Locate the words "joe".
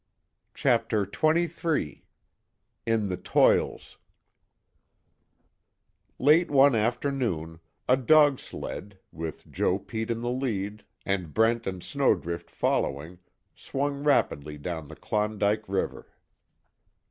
9.51-9.77